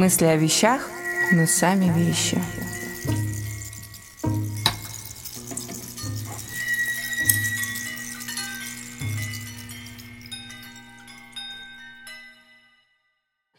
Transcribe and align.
мысли 0.00 0.24
о 0.24 0.36
вещах, 0.36 0.88
но 1.30 1.44
сами 1.44 1.92
вещи. 1.92 2.40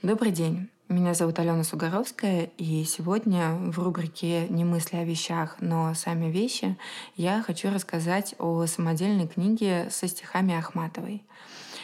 Добрый 0.02 0.32
день. 0.32 0.68
Меня 0.90 1.14
зовут 1.14 1.38
Алена 1.38 1.64
Сугаровская, 1.64 2.50
и 2.58 2.86
сегодня 2.86 3.52
в 3.54 3.78
рубрике 3.78 4.48
«Не 4.50 4.66
мысли 4.66 4.98
о 4.98 5.04
вещах, 5.04 5.58
но 5.60 5.94
сами 5.94 6.32
вещи» 6.32 6.76
я 7.16 7.44
хочу 7.44 7.70
рассказать 7.70 8.34
о 8.40 8.66
самодельной 8.66 9.28
книге 9.28 9.90
со 9.92 10.08
стихами 10.08 10.56
Ахматовой. 10.56 11.24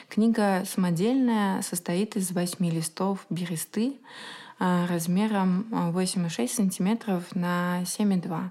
Книга 0.10 0.64
самодельная, 0.66 1.62
состоит 1.62 2.16
из 2.16 2.32
восьми 2.32 2.72
листов 2.72 3.24
бересты 3.30 3.98
размером 4.60 5.68
8,6 5.72 6.48
см 6.48 7.24
на 7.34 7.82
7,2 7.84 8.50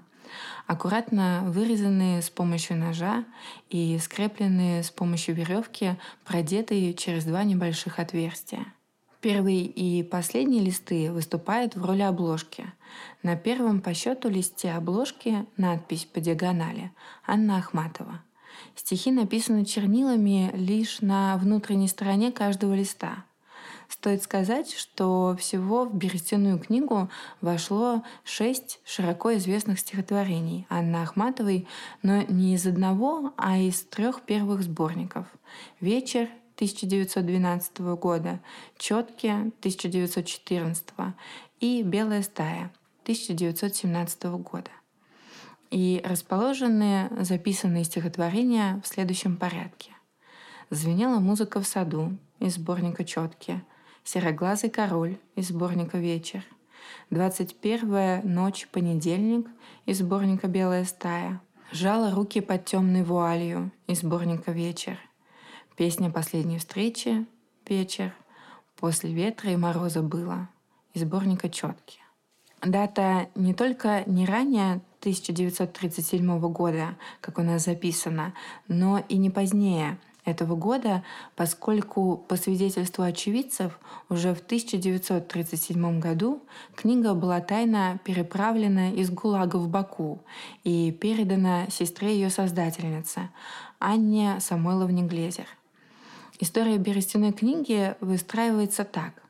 аккуратно 0.65 1.43
вырезанные 1.45 2.21
с 2.21 2.29
помощью 2.29 2.77
ножа 2.77 3.25
и 3.69 3.97
скрепленные 3.99 4.83
с 4.83 4.89
помощью 4.89 5.35
веревки, 5.35 5.95
продетые 6.25 6.93
через 6.93 7.25
два 7.25 7.43
небольших 7.43 7.99
отверстия. 7.99 8.73
Первый 9.19 9.63
и 9.63 10.03
последний 10.03 10.59
листы 10.59 11.11
выступают 11.11 11.75
в 11.75 11.83
роли 11.83 12.03
обложки. 12.03 12.71
На 13.23 13.35
первом 13.35 13.81
по 13.81 13.93
счету 13.93 14.29
листе 14.29 14.71
обложки 14.71 15.45
надпись 15.57 16.05
по 16.05 16.19
диагонали 16.19 16.91
«Анна 17.25 17.57
Ахматова». 17.57 18.21
Стихи 18.75 19.11
написаны 19.11 19.65
чернилами 19.65 20.51
лишь 20.53 21.01
на 21.01 21.37
внутренней 21.37 21.87
стороне 21.87 22.31
каждого 22.31 22.75
листа. 22.75 23.25
Стоит 23.89 24.21
сказать, 24.21 24.73
что 24.73 25.35
всего 25.39 25.85
в 25.85 25.95
берестяную 25.95 26.59
книгу 26.59 27.09
вошло 27.39 28.03
шесть 28.23 28.79
широко 28.85 29.35
известных 29.37 29.79
стихотворений 29.79 30.65
Анны 30.69 30.97
Ахматовой, 30.97 31.67
но 32.03 32.21
не 32.23 32.55
из 32.55 32.67
одного, 32.67 33.33
а 33.37 33.57
из 33.57 33.83
трех 33.83 34.21
первых 34.21 34.63
сборников 34.63 35.27
«Вечер», 35.79 36.29
1912 36.57 37.79
года, 37.99 38.39
«Четки» 38.79 39.27
1914 39.27 40.87
и 41.59 41.83
«Белая 41.83 42.23
стая» 42.23 42.73
1917 43.03 44.23
года. 44.41 44.71
И 45.69 46.01
расположены 46.03 47.09
записанные 47.19 47.83
стихотворения 47.83 48.81
в 48.83 48.87
следующем 48.87 49.37
порядке. 49.37 49.91
Звенела 50.71 51.19
музыка 51.19 51.61
в 51.61 51.67
саду 51.67 52.17
из 52.39 52.55
сборника 52.55 53.05
«Четки», 53.05 53.63
«Сероглазый 54.07 54.69
король» 54.69 55.17
из 55.35 55.49
сборника 55.49 55.97
«Вечер», 55.97 56.41
«Двадцать 57.09 57.57
первая 57.57 58.21
ночь, 58.23 58.65
понедельник» 58.71 59.47
из 59.85 59.97
сборника 59.97 60.47
«Белая 60.47 60.85
стая», 60.85 61.41
«Жала 61.73 62.11
руки 62.11 62.39
под 62.39 62.63
темной 62.63 63.03
вуалью» 63.03 63.69
из 63.85 63.99
сборника 63.99 64.53
«Вечер», 64.53 64.97
Песня 65.75 66.09
последней 66.09 66.57
встречи, 66.57 67.25
вечер, 67.67 68.13
после 68.77 69.11
ветра 69.11 69.51
и 69.51 69.57
мороза 69.57 70.01
было, 70.01 70.47
из 70.93 71.01
сборника 71.01 71.49
«Четки». 71.49 71.99
Дата 72.61 73.27
не 73.35 73.53
только 73.53 74.03
не 74.05 74.25
ранее 74.25 74.81
1937 75.01 76.39
года, 76.53 76.95
как 77.19 77.39
у 77.39 77.41
нас 77.41 77.65
записано, 77.65 78.33
но 78.69 79.03
и 79.09 79.17
не 79.17 79.29
позднее 79.29 79.99
этого 80.27 80.55
года, 80.55 81.03
поскольку 81.35 82.17
по 82.27 82.35
свидетельству 82.35 83.03
очевидцев 83.03 83.79
уже 84.09 84.35
в 84.35 84.39
1937 84.39 85.99
году 85.99 86.43
книга 86.75 87.13
была 87.13 87.39
тайно 87.39 87.99
переправлена 88.03 88.93
из 88.93 89.09
ГУЛАГа 89.09 89.57
в 89.57 89.69
Баку 89.69 90.21
и 90.63 90.91
передана 90.91 91.67
сестре 91.69 92.13
ее 92.13 92.29
создательницы 92.29 93.29
Анне 93.79 94.39
Самойловне 94.39 95.03
Глезер. 95.03 95.47
История 96.39 96.77
берестяной 96.77 97.31
книги 97.31 97.95
выстраивается 98.01 98.83
так. 98.83 99.23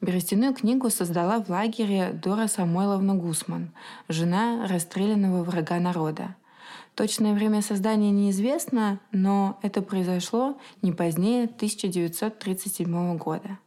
Берестяную 0.00 0.54
книгу 0.54 0.90
создала 0.90 1.42
в 1.42 1.48
лагере 1.48 2.12
Дора 2.12 2.46
Самойловна 2.46 3.16
Гусман, 3.16 3.72
жена 4.08 4.68
расстрелянного 4.68 5.42
врага 5.42 5.80
народа. 5.80 6.36
Точное 6.98 7.32
время 7.32 7.62
создания 7.62 8.10
неизвестно, 8.10 8.98
но 9.12 9.60
это 9.62 9.82
произошло 9.82 10.58
не 10.82 10.90
позднее 10.90 11.44
1937 11.44 13.16
года. 13.16 13.60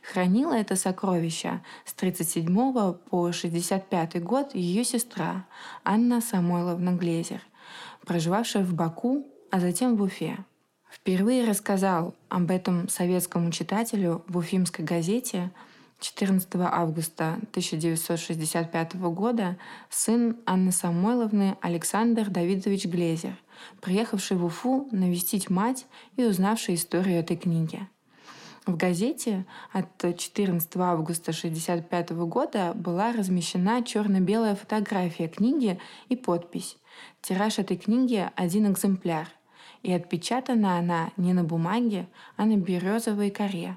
Хранила 0.00 0.54
это 0.54 0.74
сокровище 0.74 1.62
с 1.84 1.92
37 1.92 2.94
по 2.94 3.32
65 3.32 4.22
год 4.22 4.54
ее 4.54 4.82
сестра 4.82 5.44
Анна 5.84 6.22
Самойловна 6.22 6.96
Глезер, 6.96 7.42
проживавшая 8.06 8.64
в 8.64 8.72
Баку, 8.72 9.26
а 9.50 9.60
затем 9.60 9.96
в 9.96 10.00
Уфе. 10.00 10.38
Впервые 10.90 11.46
рассказал 11.46 12.14
об 12.30 12.50
этом 12.50 12.88
советскому 12.88 13.50
читателю 13.50 14.24
в 14.26 14.38
Уфимской 14.38 14.86
газете 14.86 15.50
14 16.04 16.46
августа 16.56 17.38
1965 17.52 18.94
года 18.96 19.56
сын 19.88 20.36
Анны 20.44 20.70
Самойловны 20.70 21.56
Александр 21.62 22.28
Давидович 22.28 22.84
Глезер, 22.84 23.38
приехавший 23.80 24.36
в 24.36 24.44
Уфу 24.44 24.86
навестить 24.92 25.48
мать 25.48 25.86
и 26.16 26.24
узнавший 26.24 26.74
историю 26.74 27.20
этой 27.20 27.38
книги. 27.38 27.88
В 28.66 28.76
газете 28.76 29.46
от 29.72 30.18
14 30.18 30.76
августа 30.76 31.30
1965 31.30 32.10
года 32.10 32.74
была 32.74 33.12
размещена 33.12 33.82
черно-белая 33.82 34.56
фотография 34.56 35.28
книги 35.28 35.80
и 36.10 36.16
подпись. 36.16 36.76
Тираж 37.22 37.58
этой 37.58 37.78
книги– 37.78 38.30
один 38.36 38.70
экземпляр– 38.70 39.26
и 39.82 39.92
отпечатана 39.92 40.78
она 40.78 41.12
не 41.18 41.34
на 41.34 41.44
бумаге, 41.44 42.08
а 42.36 42.46
на 42.46 42.56
березовой 42.56 43.30
коре. 43.30 43.76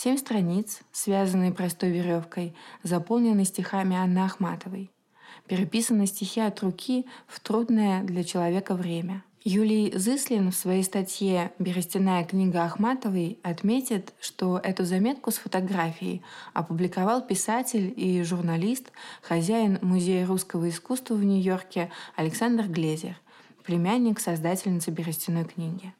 Семь 0.00 0.16
страниц, 0.16 0.82
связанные 0.92 1.50
простой 1.50 1.90
веревкой, 1.90 2.54
заполнены 2.84 3.44
стихами 3.44 3.96
Анны 3.96 4.20
Ахматовой. 4.20 4.92
Переписаны 5.48 6.06
стихи 6.06 6.40
от 6.40 6.60
руки 6.60 7.04
в 7.26 7.40
трудное 7.40 8.04
для 8.04 8.22
человека 8.22 8.76
время. 8.76 9.24
Юлий 9.42 9.90
Зыслин 9.92 10.52
в 10.52 10.54
своей 10.54 10.84
статье 10.84 11.50
«Берестяная 11.58 12.22
книга 12.22 12.62
Ахматовой» 12.62 13.40
отметит, 13.42 14.14
что 14.20 14.60
эту 14.62 14.84
заметку 14.84 15.32
с 15.32 15.38
фотографией 15.38 16.22
опубликовал 16.54 17.20
писатель 17.26 17.92
и 17.96 18.22
журналист, 18.22 18.92
хозяин 19.20 19.80
Музея 19.82 20.28
русского 20.28 20.68
искусства 20.68 21.14
в 21.14 21.24
Нью-Йорке 21.24 21.90
Александр 22.14 22.68
Глезер– 22.68 23.16
племянник 23.68 24.18
создательницы 24.18 24.92
берестяной 24.92 25.44
книги. 25.44 25.92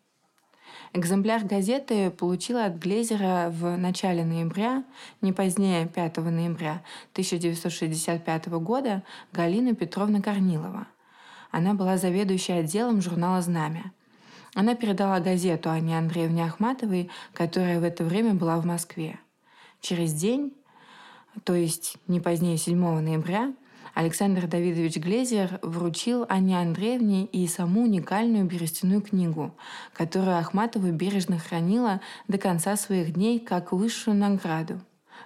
Экземпляр 0.95 1.45
газеты 1.45 2.11
получила 2.11 2.65
от 2.65 2.77
Глезера 2.77 3.51
в 3.51 3.77
начале 3.77 4.25
ноября, 4.25 4.85
не 5.21 5.33
позднее 5.35 5.87
5 5.87 6.17
ноября 6.19 6.83
1965 7.13 8.47
года, 8.61 9.03
Галина 9.33 9.75
Петровна 9.75 10.23
Корнилова. 10.23 10.87
Она 11.51 11.75
была 11.75 11.99
заведующей 11.99 12.59
отделом 12.59 13.03
журнала 13.03 13.43
«Знамя». 13.43 13.93
Она 14.55 14.75
передала 14.75 15.21
газету 15.21 15.69
Анне 15.69 15.99
Андреевне 15.99 16.47
Ахматовой, 16.47 17.11
которая 17.35 17.81
в 17.81 17.85
это 17.85 18.03
время 18.03 18.33
была 18.35 18.57
в 18.57 18.65
Москве. 18.65 19.19
Через 19.81 20.15
день, 20.15 20.55
то 21.45 21.55
есть 21.55 21.99
не 22.07 22.19
позднее 22.19 22.57
7 22.57 22.77
ноября, 23.01 23.53
Александр 23.95 24.47
Давидович 24.47 24.97
Глезер 24.97 25.59
вручил 25.63 26.27
Анне 26.29 26.59
Андреевне 26.59 27.27
и 27.27 27.47
саму 27.47 27.83
уникальную 27.83 28.45
берестяную 28.45 29.03
книгу, 29.03 29.55
которую 29.93 30.39
Ахматова 30.39 30.91
бережно 30.91 31.39
хранила 31.39 32.01
до 32.29 32.39
конца 32.39 32.77
своих 32.77 33.15
дней 33.15 33.39
как 33.39 33.73
высшую 33.73 34.17
награду. 34.17 34.81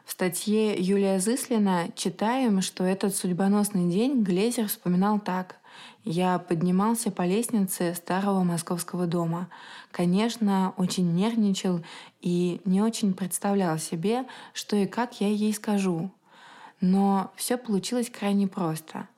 В 0.05 0.13
статье 0.13 0.75
Юлия 0.77 1.21
Зыслина 1.21 1.89
читаем, 1.95 2.61
что 2.61 2.85
этот 2.85 3.15
судьбоносный 3.15 3.91
день 3.91 4.23
Глезер 4.23 4.69
вспоминал 4.69 5.21
так. 5.21 5.57
«Я 6.05 6.39
поднимался 6.39 7.13
по 7.13 7.23
лестнице 7.23 7.95
старого 7.95 8.43
московского 8.43 9.07
дома. 9.07 9.49
Конечно, 9.93 10.75
очень 10.77 11.15
нервничал 11.15 11.81
и 12.21 12.61
не 12.65 12.83
очень 12.83 13.15
представлял 13.15 13.79
себе, 13.79 14.25
что 14.53 14.77
и 14.77 14.87
как 14.87 15.21
я 15.21 15.29
ей 15.29 15.55
скажу. 15.55 16.11
Но 16.83 17.33
все 17.37 17.57
получилось 17.57 18.11
крайне 18.11 18.49
просто. 18.49 19.09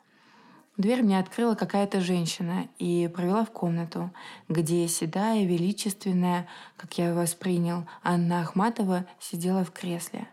Дверь 0.77 1.03
мне 1.03 1.19
открыла 1.19 1.55
какая-то 1.55 2.03
женщина 2.03 2.69
и 2.79 3.09
провела 3.09 3.47
в 3.47 3.51
комнату, 3.51 4.11
где 4.51 4.87
седая, 4.87 5.47
величественная, 5.47 6.47
как 6.77 6.99
я 6.99 7.15
воспринял, 7.15 7.87
Анна 8.03 8.43
Ахматова 8.43 9.07
сидела 9.19 9.65
в 9.65 9.71
кресле. 9.71 10.29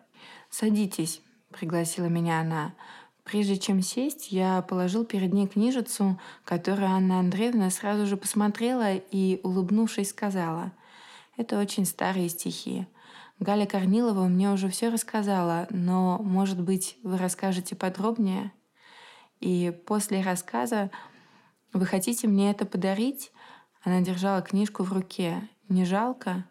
«Садитесь»,— 0.50 1.22
пригласила 1.52 2.08
меня 2.08 2.42
она. 2.42 2.74
Прежде 3.24 3.56
чем 3.56 3.82
сесть, 3.82 4.34
я 4.34 4.62
положил 4.64 5.06
перед 5.06 5.32
ней 5.32 5.48
книжицу, 5.48 6.20
которую 6.44 6.90
Анна 6.90 7.20
Андреевна 7.20 7.70
сразу 7.70 8.08
же 8.08 8.18
посмотрела 8.18 8.96
и, 8.96 9.40
улыбнувшись, 9.44 10.10
сказала, 10.10 10.74
«Это 11.38 11.60
очень 11.60 11.86
старые 11.86 12.30
стихи. 12.30 12.88
Галя 13.40 13.66
Корнилова 13.66 14.28
мне 14.28 14.52
уже 14.52 14.70
все 14.70 14.90
рассказала, 14.90 15.68
но, 15.70 16.20
может 16.20 16.62
быть, 16.62 16.98
вы 17.04 17.18
расскажете 17.18 17.76
подробнее? 17.76 18.52
И 19.40 19.72
после 19.88 20.22
рассказа 20.22 20.92
«Вы 21.74 21.86
хотите 21.86 22.28
мне 22.28 22.52
это 22.52 22.66
подарить?» 22.66 23.32
Она 23.82 24.02
держала 24.02 24.42
книжку 24.42 24.84
в 24.84 24.92
руке. 24.92 25.48
«Не 25.70 25.86
жалко?» 25.86 26.46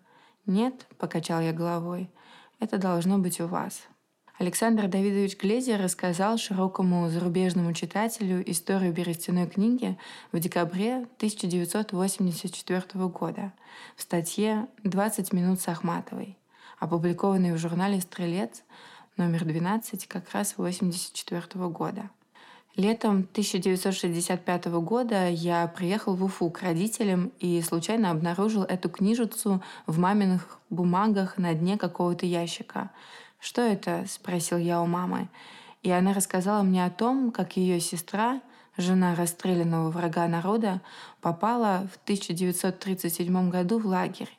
«Нет»,— 0.47 0.87
покачал 0.99 1.41
я 1.41 1.53
головой. 1.53 2.11
«Это 2.59 2.79
должно 2.79 3.19
быть 3.19 3.41
у 3.41 3.47
вас». 3.47 3.83
Александр 4.41 4.89
Давидович 4.89 5.37
Глезер 5.37 5.83
рассказал 5.83 6.39
широкому 6.39 7.11
зарубежному 7.11 7.75
читателю 7.75 8.43
историю 8.51 8.91
берестяной 8.91 9.47
книги 9.47 9.99
в 10.33 10.41
декабре 10.41 11.07
1984 11.19 12.83
года 13.09 13.53
в 13.97 14.01
статье 14.01 14.67
«20 14.83 15.37
минут 15.37 15.61
с 15.61 15.69
Ахматовой», 15.69 16.39
опубликованной 16.79 17.53
в 17.53 17.59
журнале 17.59 18.01
«Стрелец» 18.01 18.63
номер 19.19 19.45
12 19.45 20.07
как 20.07 20.33
раз 20.33 20.55
1984 20.55 21.69
года. 21.69 22.09
Летом 22.77 23.29
1965 23.33 24.67
года 24.81 25.29
я 25.29 25.67
приехал 25.67 26.15
в 26.15 26.25
Уфу 26.25 26.49
к 26.49 26.63
родителям 26.63 27.31
и 27.41 27.61
случайно 27.61 28.11
обнаружил 28.11 28.63
эту 28.63 28.89
книжицу 28.89 29.63
в 29.87 29.99
маминых 29.99 30.59
бумагах 30.71 31.37
на 31.37 31.53
дне 31.53 31.77
какого-то 31.77 32.25
ящика. 32.25 32.91
«Что 33.41 33.63
это?»— 33.63 34.05
спросил 34.09 34.59
я 34.59 34.81
у 34.83 34.87
мамы. 34.87 35.29
И 35.83 35.91
она 35.91 36.13
рассказала 36.13 36.63
мне 36.63 36.85
о 36.85 36.91
том, 36.91 37.33
как 37.33 37.57
ее 37.57 37.81
сестра, 37.81 38.43
жена 38.77 39.15
расстрелянного 39.15 39.91
врага 39.91 40.29
народа, 40.29 40.83
попала 41.21 41.89
в 41.93 41.97
1937 42.05 43.51
году 43.51 43.79
в 43.79 43.87
лагерь 43.87 44.31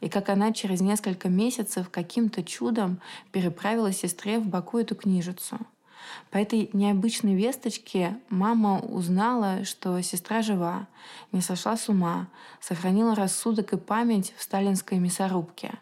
и 0.00 0.08
как 0.08 0.28
она 0.28 0.52
через 0.52 0.80
несколько 0.80 1.28
месяцев 1.28 1.88
каким-то 1.88 2.42
чудом 2.42 3.00
переправила 3.30 3.92
сестре 3.92 4.38
в 4.38 4.46
Баку 4.46 4.78
эту 4.78 4.96
книжицу. 4.96 5.58
По 6.30 6.38
этой 6.38 6.68
необычной 6.72 7.34
весточке 7.34 8.18
мама 8.28 8.80
узнала, 8.80 9.64
что 9.64 10.00
сестра 10.02 10.42
жива, 10.42 10.88
не 11.30 11.40
сошла 11.40 11.76
с 11.76 11.88
ума, 11.88 12.28
сохранила 12.60 13.14
рассудок 13.14 13.72
и 13.72 13.76
память 13.76 14.34
в 14.36 14.42
сталинской 14.42 14.98
мясорубке. 14.98 15.78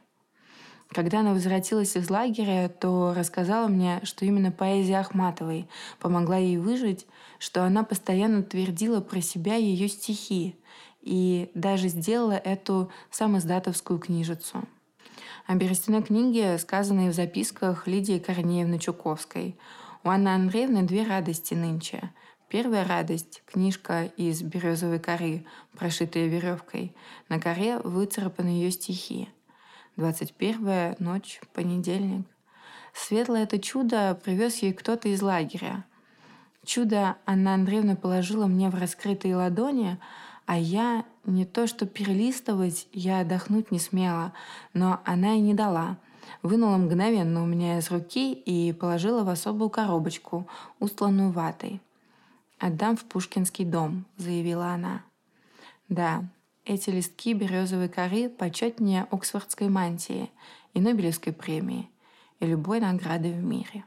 Когда 0.92 1.20
она 1.20 1.32
возвратилась 1.32 1.96
из 1.96 2.10
лагеря, 2.10 2.68
то 2.68 3.14
рассказала 3.14 3.68
мне, 3.68 4.00
что 4.02 4.24
именно 4.24 4.50
поэзия 4.50 4.98
Ахматовой 4.98 5.68
помогла 6.00 6.36
ей 6.36 6.56
выжить, 6.56 7.06
что 7.38 7.64
она 7.64 7.84
постоянно 7.84 8.42
твердила 8.42 9.00
про 9.00 9.20
себя 9.20 9.54
ее 9.54 9.88
стихи 9.88 10.56
и 11.00 11.50
даже 11.54 11.88
сделала 11.88 12.32
эту 12.32 12.90
самоздатовскую 13.10 13.98
книжицу. 13.98 14.64
О 15.46 15.54
берестяной 15.54 16.02
книге, 16.02 16.58
сказанной 16.58 17.10
в 17.10 17.14
записках 17.14 17.86
Лидии 17.86 18.18
Корнеевны 18.18 18.78
Чуковской– 18.78 19.56
у 20.02 20.08
Анны 20.08 20.28
Андреевны 20.28 20.84
две 20.84 21.04
радости 21.04 21.52
нынче. 21.52 22.10
Первая 22.48 22.86
радость– 22.86 23.42
книжка 23.46 24.04
из 24.16 24.40
березовой 24.40 24.98
коры, 24.98 25.44
прошитая 25.76 26.26
веревкой. 26.26 26.96
На 27.28 27.38
коре 27.38 27.78
выцарапаны 27.80 28.48
ее 28.48 28.70
стихи. 28.70 29.28
21 30.00 30.96
ночь, 30.98 31.40
понедельник. 31.52 32.26
Светлое 32.94 33.44
это 33.44 33.60
чудо 33.60 34.18
привез 34.24 34.56
ей 34.56 34.72
кто-то 34.72 35.08
из 35.08 35.20
лагеря. 35.20 35.84
Чудо 36.64 37.16
Анна 37.26 37.54
Андреевна 37.54 37.96
положила 37.96 38.46
мне 38.46 38.70
в 38.70 38.74
раскрытые 38.74 39.36
ладони, 39.36 39.98
а 40.46 40.58
я 40.58 41.04
не 41.24 41.44
то 41.44 41.66
что 41.66 41.86
перелистывать, 41.86 42.88
я 42.92 43.20
отдохнуть 43.20 43.70
не 43.70 43.78
смела, 43.78 44.32
но 44.72 45.00
она 45.04 45.34
и 45.34 45.40
не 45.40 45.54
дала– 45.54 45.98
вынула 46.42 46.76
мгновенно 46.76 47.42
у 47.42 47.46
меня 47.46 47.78
из 47.78 47.90
руки 47.90 48.32
и 48.32 48.72
положила 48.72 49.24
в 49.24 49.28
особую 49.28 49.68
коробочку, 49.68 50.48
устланную 50.78 51.30
ватой. 51.32 51.80
«Отдам 52.58 52.96
в 52.96 53.04
Пушкинский 53.04 53.64
дом»,— 53.64 54.04
заявила 54.16 54.68
она. 54.68 55.02
Да, 55.88 56.24
эти 56.70 56.90
листки 56.90 57.32
березовой 57.34 57.88
коры 57.88 58.28
почетнее 58.28 59.08
Оксфордской 59.10 59.68
мантии 59.68 60.30
и 60.72 60.80
Нобелевской 60.80 61.32
премии 61.32 61.90
и 62.38 62.46
любой 62.46 62.78
награды 62.78 63.32
в 63.32 63.42
мире. 63.42 63.84